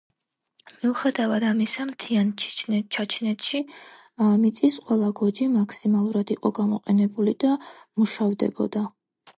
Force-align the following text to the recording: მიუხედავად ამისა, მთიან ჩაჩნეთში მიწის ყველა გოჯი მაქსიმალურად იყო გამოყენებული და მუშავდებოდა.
მიუხედავად 0.83 1.43
ამისა, 1.49 1.85
მთიან 1.89 2.31
ჩაჩნეთში 2.95 3.61
მიწის 4.47 4.81
ყველა 4.89 5.11
გოჯი 5.23 5.49
მაქსიმალურად 5.61 6.35
იყო 6.39 6.55
გამოყენებული 6.63 7.39
და 7.47 7.55
მუშავდებოდა. 7.69 8.87